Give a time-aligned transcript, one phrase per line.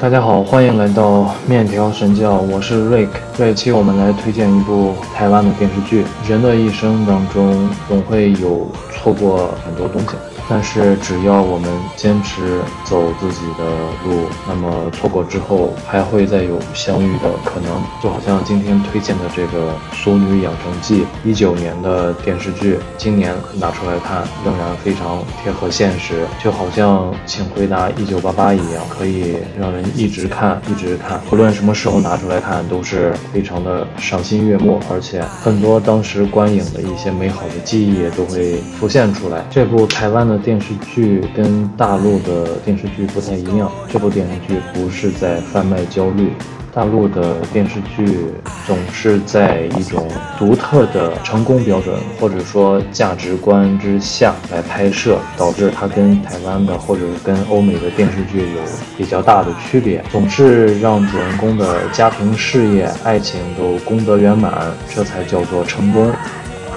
[0.00, 3.10] 大家好，欢迎来到面条神教，我是 Rick。
[3.36, 6.06] 这一期我们来推荐一部台湾的电视剧。
[6.26, 10.16] 人的一生当中，总会有错过很多东西。
[10.50, 13.64] 但是只要我们坚持走自己的
[14.04, 17.70] 路，那么错过之后还会再有相遇的可能。
[18.02, 39.46] 就好像今天推荐的这个《俗女养成记》，一九年的电视剧，今年拿出来看仍然非常贴合现实，就好像《请回答一九八八》一样，可以让人一直看一直看，不论什么时候拿出来看都是非常的赏心悦目，而且很多当时观影的一些美好的记忆也都会浮现出来。
[39.48, 40.39] 这部台湾的。
[40.42, 46.32] 电视剧跟大陆的电视剧不太一样，这部电视剧不是在贩卖焦虑。
[46.72, 48.28] 大陆的电视剧
[48.64, 50.08] 总是在一种
[50.38, 58.60] 独特的成功标准或者说价值观之下来拍摄，导致它跟台湾的或者跟欧美的电视剧有
[58.96, 66.12] 比较大的区别，总是让主人公的家庭、事业、爱情都功德圆满，这才叫做成功。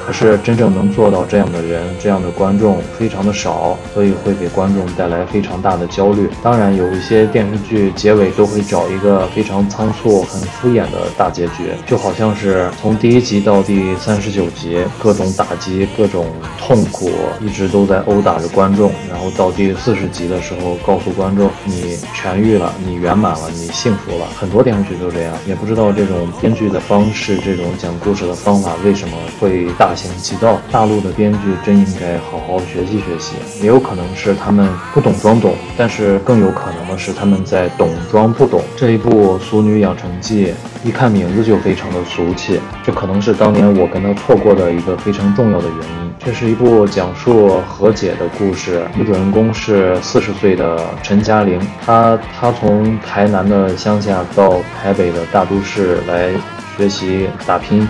[0.05, 6.29] 可是真正能做到这样的人，这样的观众非常的少，所以会给观众带来非常大的焦虑。
[6.43, 16.27] 当然，有一些电视剧结尾都会找一个非常仓促、很敷衍的大结局，就好像是从第一集到第三十九集，各种打击、各种
[16.59, 18.91] 痛苦，一直都在殴打着观众。
[19.09, 24.27] 然后到第四十集的时候，告诉观众你痊愈了，你圆满了，你幸福了。
[24.37, 29.92] 很多电视剧都这样，也不知道这种编剧的方式，这种讲故事的方法为什么会大。
[29.93, 33.35] 大行其道，大陆的编剧真应该好好学习学习。
[33.61, 38.59] 也有可能是他们不懂装懂，但是更有可能的是他们在懂装不懂。
[38.75, 40.47] 这一部《俗女养成记》，
[40.83, 46.11] 一看名字就非常的俗气，这可能是当年我跟他错过的一个非常重要的原因。
[46.17, 56.31] 这是一部讲述和解的故事，女主人公是四十岁的陈嘉玲，她她从台南的乡下到台北的大都市来
[56.75, 57.87] 学习打拼。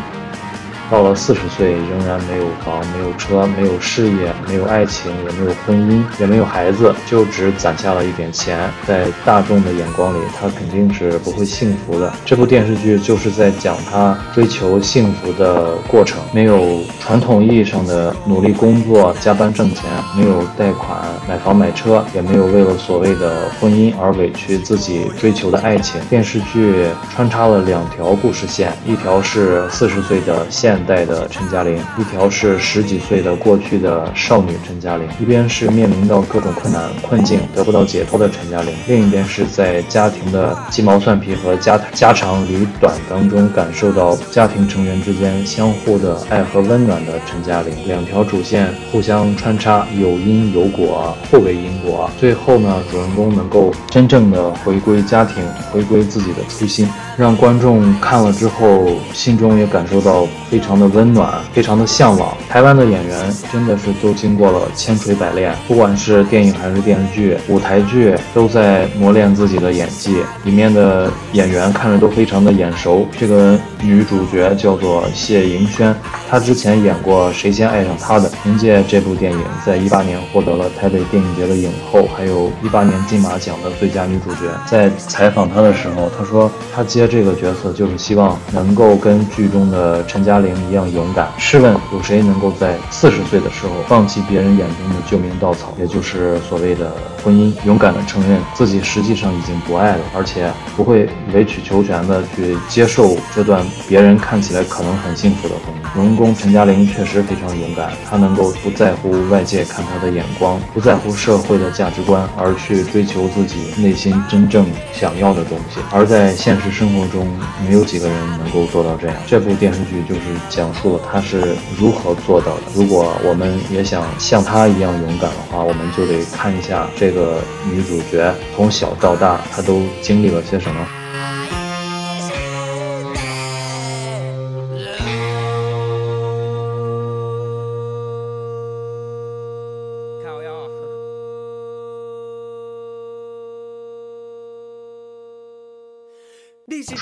[0.91, 8.69] 到了四十岁，仍然没有房、没有车、没有事业、没有爱情，也没有婚姻，也没有孩子，就只攒下了一点钱。
[8.85, 12.13] 在大众的眼光里，他肯定是不会幸福的。
[12.25, 19.83] 这部电视剧就是在讲他追求幸福的过程，没有传统意义上的努力工作、加班挣钱，
[20.15, 25.99] 没有贷款买房买车，也没有为了所谓的婚姻而委屈自己追求的爱情。
[26.09, 26.85] 电视剧
[27.15, 30.72] 穿插了两条故事线，一条是四十岁的现。
[30.73, 47.71] 现代的陈嘉玲，一条是十几岁的过去的少女陈嘉玲，一边是面临到各种困难困境得不到解脱的陈嘉玲，另一边是在家庭的鸡毛蒜皮和家家长里短当中感受到家庭成员之间相互的爱和温暖的陈嘉玲。
[47.85, 52.09] 两条主线互相穿插，有因有果，互为因果。
[52.19, 55.35] 最后呢，主人公能够真正的回归家庭，
[55.71, 60.73] 回归自己的初心，让观众看了之后心中也感受到非常。
[60.73, 62.35] 的温暖，非常的向往。
[62.49, 70.23] 台湾的演员真的是都经过了千锤百炼，不管是电影还是电视剧、舞台剧，都在磨练自己的演技。
[70.43, 73.07] 里面的演员看着都非常的眼熟。
[73.19, 75.95] 这个女主角叫做谢盈萱，
[76.27, 84.49] 她之前演过《谁先爱上他的》，凭借这部电影，在一八年获得了台北电影节的影后，还有一八年金马奖的最佳女主角。
[84.65, 90.53] 在采访她的时候，她说她接这个角色就是希望能够跟剧中的陈嘉玲。
[90.69, 91.27] 一样勇敢。
[91.37, 96.91] 试问，有谁能够在四十岁的时候放弃别人眼中的救命稻草，也就是所谓的
[97.23, 105.83] 婚姻，勇敢的承认自己实际上已经不爱了，而且不会委曲求全的去接受这段别人看起来可能很幸福的婚姻？
[105.95, 115.79] 农工陈嘉玲确实非常勇敢，她能够不在乎外界看她的眼光，不在乎社会的价值观，而去追求自己内心真正想要的东西。
[115.91, 117.27] 而在现实生活生活中，
[117.67, 119.17] 没有几个人能够做到这样。
[119.25, 120.21] 这部电视剧就是。
[120.49, 122.61] 讲述了他是如何做到的。
[122.75, 127.39] 如果我们也想像他一样勇敢的话，我们就得看一下这个
[127.71, 131.02] 女主角从小到大，她都经历了些什么。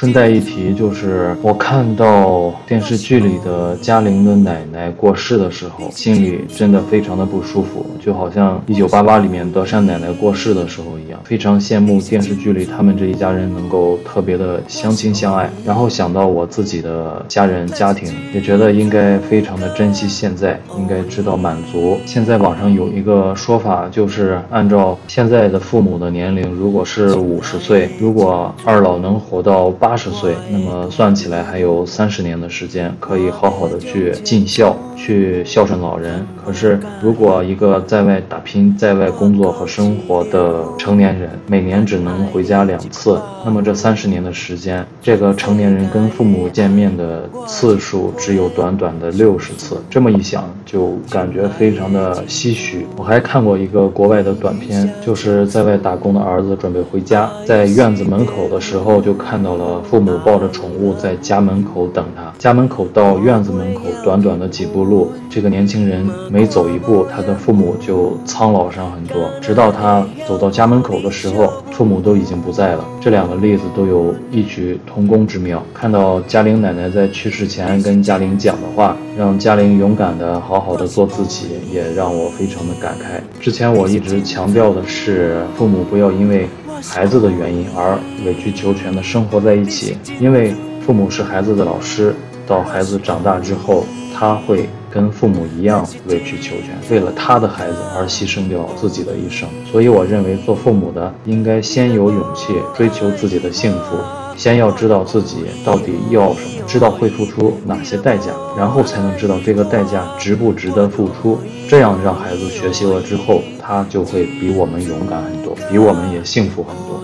[0.01, 15.47] 顺带一提，就是我看到电视剧里的嘉玲的奶奶过世的时候，心里真的非常的不舒服，就好像《一九八八》里面德善奶奶过世的时候一样，非常羡慕电视剧里他们这一家人能够特别的相亲相爱。
[15.63, 21.99] 然后想到我自己的家人家庭，也觉得应该非常的珍惜现在，应该知道满足。
[22.07, 30.37] 现在网上有一个说法，就是按照现在的父母的年龄，如果是五十岁，如果二老能活到八八十岁。
[30.49, 36.25] 那么算起来还有三十年的时间，可以好好的去尽孝，去孝顺老人。
[36.45, 49.83] 可是，如果一个在外打拼、在外工作和生活的成年人，每年只能回家两次，那么这三十年的时间，这个成年人跟父母见面的次数只有短短的六十次。
[49.89, 52.85] 这么一想，就感觉非常的唏嘘。
[52.97, 62.31] 我还看过一个国外的短片，就是在外打工的儿子准备回家，在院子门口的时候，就看到了父母抱着宠物在家门口等他。
[62.37, 66.07] 家门口到院子门口短短的几步路，这个年轻人。
[66.29, 69.29] 每走一步，他的父母就苍老上很多。
[69.41, 72.85] 直到他走到家门口的时候，父母都已经不在了。
[72.99, 75.61] 这两个例子都有异曲同工之妙。
[75.73, 83.21] 看到嘉玲奶奶在去世前跟嘉玲讲的话，让嘉玲勇敢的好好的做自己，也让我非常的感慨。
[83.41, 86.49] 之前我一直强调的是，父母不要因为
[86.83, 90.53] 孩子的原因而委曲求全的生活在一起，因为
[90.85, 92.13] 父母是孩子的老师。
[92.45, 94.67] 到孩子长大之后，他会。
[94.93, 99.47] 跟父母一样委曲求全，为了他的孩子而牺牲掉自己的一生。
[99.71, 103.95] 所以，我认为做父母的应该先有勇气追求自己的幸福，
[104.35, 111.39] 先要知道自己到底要什么，知道会付出哪些代价，然后才能知道这个代价值不值得付出。
[111.67, 117.01] 这样让孩子学习了之后，他就会比我们勇敢很多，比我们也幸福很多。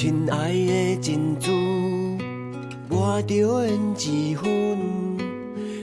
[0.00, 1.50] 亲爱的珍珠，
[2.88, 3.34] 我着
[3.64, 4.78] 缘一份，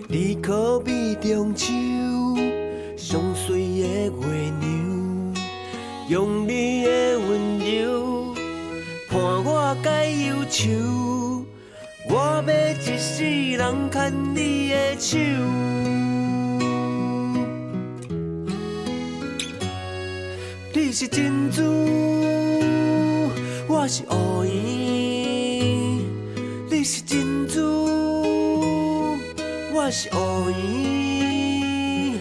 [0.07, 1.73] 你可比中秋
[2.95, 4.09] 上水的月
[4.61, 5.33] 娘，
[6.07, 8.33] 用你的温柔
[9.11, 9.89] 伴我解
[10.27, 11.45] 忧愁，
[12.09, 15.17] 我要一世人牵你的手，
[20.73, 22.14] 你是珍珠。
[23.85, 24.51] 我是乌圆，
[26.71, 27.61] 你是珍珠；
[29.75, 32.19] 我是乌圆，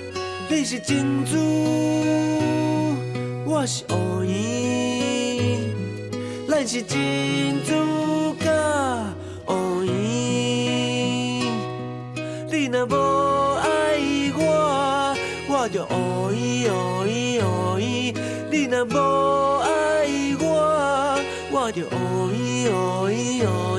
[0.51, 1.39] 你是珍珠；
[3.47, 5.73] 我是乌圆，
[6.47, 6.99] 咱是珍
[7.65, 8.51] 珠甲
[9.47, 9.93] 乌圆。
[12.53, 12.95] 你若无
[13.55, 13.97] 爱
[14.37, 15.17] 我，
[15.49, 18.15] 我就乌圆乌圆乌圆；
[18.51, 19.54] 你若无
[21.65, 21.67] 爱。
[21.67, 23.74] 我着乌依乌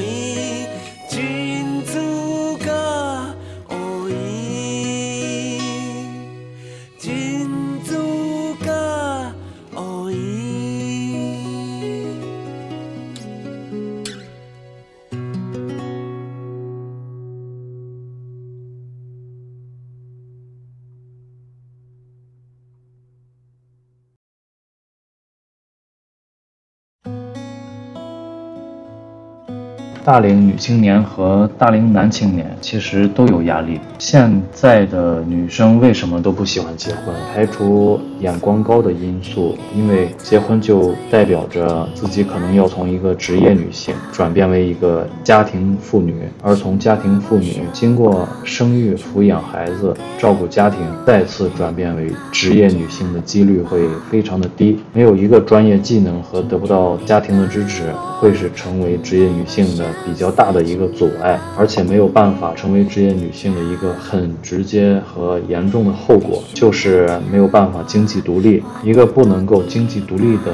[30.05, 33.79] 大龄女青年和大龄男青年其实都有压力。
[33.97, 37.05] 现在的女生为什么都不喜欢结婚？
[37.33, 54.77] 排除眼光高的因素，因为结婚就代表着自己可能要从一个职业女性转变为一个家庭妇女，而从家庭妇女经过生育、抚养孩子、照顾家庭，再次转变为职业女性的几率会非常的低。
[54.93, 59.94] 没有一个专业技能和得不到家庭的支持，会是成为职业女性的。
[60.03, 68.63] 比较大的一个阻碍，而且没有办法成为职业女性的一个很直接和严重的后果，就是没有办法经济独立。
[68.83, 70.51] 一个不能够经济独立的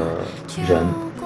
[0.68, 0.84] 人，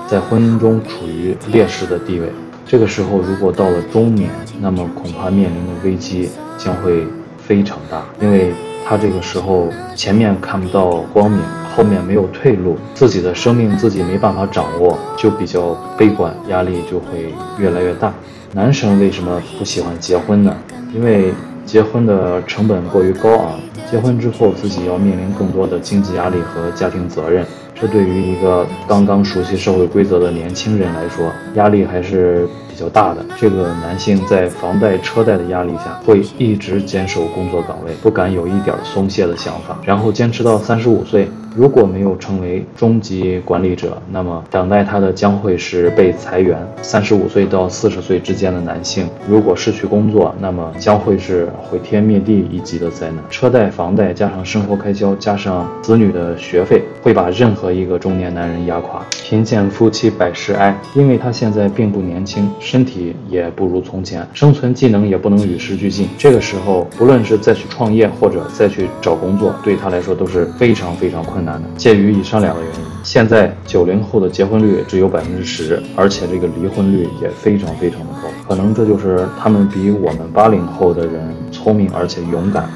[0.07, 2.31] 在婚姻中处于劣势的地位。
[2.67, 4.29] 这个时候，如果到了中年，
[4.59, 7.05] 那么恐怕面临的危机将会
[7.37, 8.51] 非常大，因为
[8.87, 11.39] 他这个时候前面看不到光明。
[11.75, 18.13] 后面没有退路，自己的生命自己没办法掌握，就比较悲观，压力就会越来越大。
[18.53, 20.55] 男生为什么不喜欢结婚呢？
[20.93, 21.33] 因为
[21.65, 23.59] 结婚的成本过于高昂，
[23.91, 27.45] 结婚之后自己要面临更多的经济压力和家庭责任。
[27.77, 33.25] 这对于一个刚刚熟悉社会规则的年轻人来说，压力还是比较大的。
[33.35, 41.29] 这个男性在房贷、车贷的压力下，会一直坚守工作岗位，不敢有一点松懈的想法，然后坚持到三十五岁。
[41.55, 46.57] 如果没有成为中级管理者，那么等待他的将会是被裁员。
[46.81, 53.19] 三十五岁到四十岁之间的男性，如果失去工作，那么将会是毁天灭地一级的灾难。
[53.29, 59.01] 车贷、房贷加上生活开销，加上子女的学费，会把任何一个中年男人压垮。
[59.23, 66.09] 贫贱夫妻百事哀，因为他现在并不年轻，身体也不如从前，生存技能也不能与时俱进。
[66.17, 71.44] 这个时候，不论是再去创业或者再去找工作，对他来说都是非常非常困难。
[71.77, 78.29] 鉴于以上两个原因，现在九零后的结婚率只有百分之十，而且这个离婚率也非常非常的高。
[78.47, 82.69] 可能这就是他们比我们八零后的人聪明而且勇敢。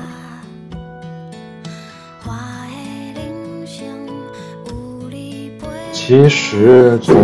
[5.92, 7.16] 其实从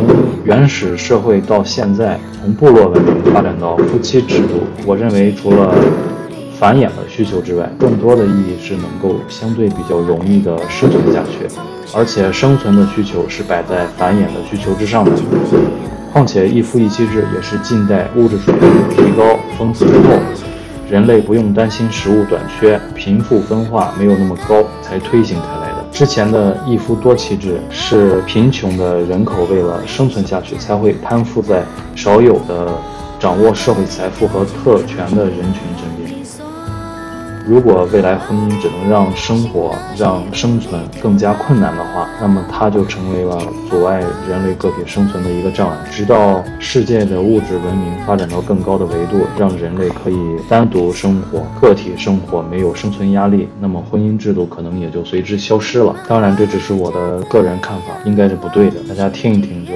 [0.43, 5.73] 原始社会到现在，从部落文明发展到夫妻制度，我认为除了
[6.59, 11.47] 繁衍的需求之外，更多的意义是能够相对比较容易的生存下去，
[11.93, 15.11] 而且生存的需求是摆在繁衍的需求之上的。
[16.13, 20.17] 况且一夫一妻制也是近代物质水平提高丰富之后，
[20.89, 25.85] 人类不用担心食物短缺、贫富分化没有那么高才推行开来的。
[25.91, 31.63] 之前的一夫多妻制是贫穷的人口为了生存下去才会攀附在
[31.95, 32.71] 少有的
[33.19, 36.04] 掌握社会财富和特权的人群身边。
[37.47, 43.37] 如果未来婚姻只能让生活、让生存更加困难的话，那么它就成为了
[43.69, 45.77] 阻碍人类个体生存的一个障碍。
[45.91, 50.17] 直到世界的物质文明发展到更高的维度，让人类可以
[50.49, 55.95] 单独生活、个体生活，没有生存压力，那么婚姻制度可能也就随之消失了。
[56.07, 59.71] 当然，这只是我的个人看法，应该是不对的，大家听一听就。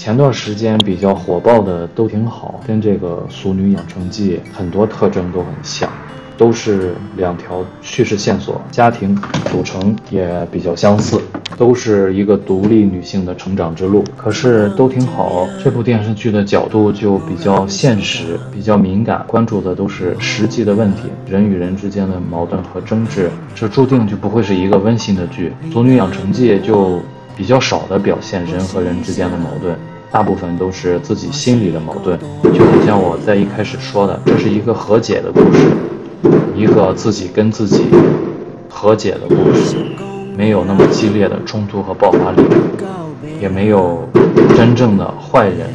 [0.00, 5.90] 前段时间比较火爆的都挺好，跟这个《俗女养成记》很多特征都很像，
[6.38, 9.14] 都是两条叙事线索，家庭
[9.52, 11.20] 组成也比较相似，
[11.58, 14.02] 都是一个独立女性的成长之路。
[14.16, 25.52] 可是都挺好，这部电视剧的角度就比较现实，比较敏感，关注的都是实际的问题，人与人之间的矛盾和争执，这注定就不会是一个温馨的剧。
[25.74, 26.98] 《俗女养成记》就。
[27.36, 29.74] 比较少的表现人和人之间的矛盾，
[30.10, 32.18] 大部分都是自己心里的矛盾。
[32.42, 35.70] 就好像我在一开始说的，这是一个和解的故事，
[36.56, 37.84] 一个自己跟自己
[38.68, 39.76] 和解的故事，
[40.36, 42.42] 没有那么激烈的冲突和爆发力，
[43.40, 44.08] 也没有
[44.56, 45.70] 真正的坏人、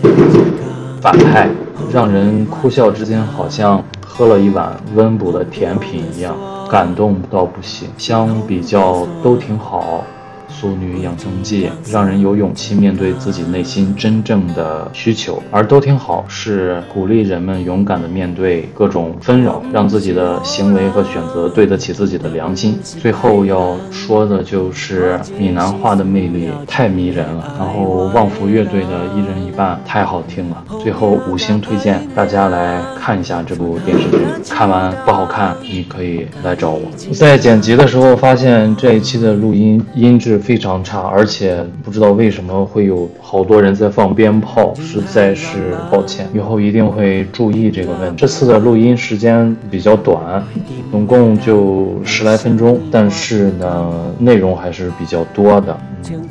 [1.01, 1.50] 反派，
[1.92, 6.36] 让人哭笑之间好像喝了一碗温补的甜品一样，
[6.70, 7.88] 感动到不行。
[7.98, 10.04] 相比较都挺好。
[10.57, 22.79] 《淑女养成记》让人有勇气面对自己内心真正的需求，而都挺好是鼓励人们勇敢的面对各种纷扰，让自己的行为和选择对得起自己的良心。
[22.81, 30.63] 最后要说的就是闽南话的魅力太迷人了，然后旺福乐队的一人一半太好听了。
[30.81, 34.19] 最后五星推荐大家来看一下这部电视剧，
[34.50, 36.81] 看完不好看你可以来找我。
[37.13, 40.39] 在剪辑的时候发现这一期的录音音质。
[40.45, 48.15] 非常差，而且不知道为什么会有好多人在放鞭炮，实在是抱歉，以后一定会注意这个问题。
[48.15, 50.43] 这次的录音时间比较短，
[50.91, 55.75] 总共就十来分钟，但是呢，内容还是比较多的。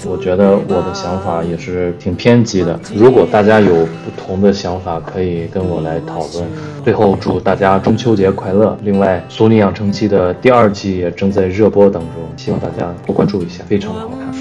[0.07, 2.79] 我觉得我的想法也是挺偏激的。
[2.95, 6.45] 如果大家有不同的想法，可以跟我来讨论。
[6.85, 8.77] 最后祝大家中秋节快乐！
[8.83, 14.35] 另外，《俗女养成记》的第二季也正在热播当中，希望大家多关注一下，非常的好看。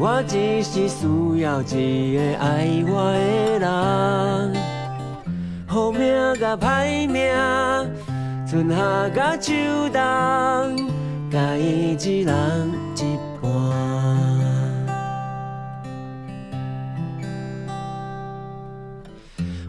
[0.00, 4.54] 我只是需要一个爱我的人，
[5.66, 6.00] 好命
[6.38, 7.28] 甲歹命。
[8.50, 9.52] 春夏甲秋
[9.92, 10.00] 冬，
[11.30, 13.50] 甲伊一人一半。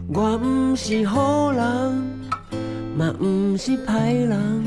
[0.08, 1.62] 我毋是好人，
[2.96, 4.64] 嘛毋是歹人，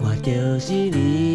[0.00, 1.33] 我就是你。